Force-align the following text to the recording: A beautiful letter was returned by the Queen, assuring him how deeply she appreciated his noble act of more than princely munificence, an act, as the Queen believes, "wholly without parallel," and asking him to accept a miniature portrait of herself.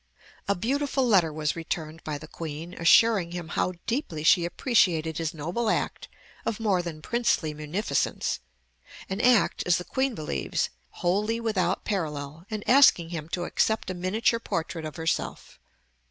A 0.47 0.55
beautiful 0.55 1.07
letter 1.07 1.31
was 1.31 1.55
returned 1.55 2.03
by 2.03 2.17
the 2.17 2.27
Queen, 2.27 2.73
assuring 2.73 3.33
him 3.33 3.49
how 3.49 3.73
deeply 3.85 4.23
she 4.23 4.45
appreciated 4.45 5.19
his 5.19 5.31
noble 5.31 5.69
act 5.69 6.07
of 6.43 6.59
more 6.59 6.81
than 6.81 7.03
princely 7.03 7.53
munificence, 7.53 8.39
an 9.09 9.21
act, 9.21 9.61
as 9.67 9.77
the 9.77 9.83
Queen 9.85 10.15
believes, 10.15 10.71
"wholly 11.05 11.39
without 11.39 11.85
parallel," 11.85 12.47
and 12.49 12.67
asking 12.67 13.09
him 13.09 13.29
to 13.29 13.43
accept 13.43 13.91
a 13.91 13.93
miniature 13.93 14.39
portrait 14.39 14.85
of 14.85 14.95
herself. 14.95 15.59